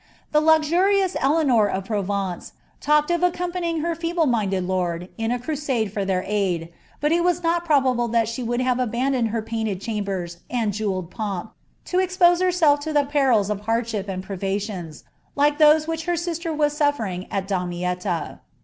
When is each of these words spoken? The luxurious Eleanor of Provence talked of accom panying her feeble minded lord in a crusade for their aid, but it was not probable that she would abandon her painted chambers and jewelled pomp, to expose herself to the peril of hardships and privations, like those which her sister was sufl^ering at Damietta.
The 0.31 0.41
luxurious 0.41 1.15
Eleanor 1.19 1.67
of 1.69 1.85
Provence 1.85 2.53
talked 2.79 3.11
of 3.11 3.21
accom 3.21 3.51
panying 3.53 3.83
her 3.83 3.93
feeble 3.93 4.25
minded 4.25 4.63
lord 4.63 5.09
in 5.19 5.29
a 5.29 5.37
crusade 5.37 5.93
for 5.93 6.03
their 6.03 6.23
aid, 6.25 6.69
but 6.99 7.11
it 7.11 7.23
was 7.23 7.43
not 7.43 7.65
probable 7.65 8.07
that 8.07 8.27
she 8.27 8.41
would 8.41 8.61
abandon 8.61 9.27
her 9.27 9.43
painted 9.43 9.79
chambers 9.79 10.37
and 10.49 10.73
jewelled 10.73 11.11
pomp, 11.11 11.53
to 11.85 11.99
expose 11.99 12.41
herself 12.41 12.79
to 12.79 12.93
the 12.93 13.05
peril 13.05 13.41
of 13.41 13.59
hardships 13.59 14.09
and 14.09 14.23
privations, 14.23 15.03
like 15.35 15.59
those 15.59 15.87
which 15.87 16.05
her 16.05 16.17
sister 16.17 16.51
was 16.51 16.73
sufl^ering 16.73 17.27
at 17.29 17.47
Damietta. 17.47 18.39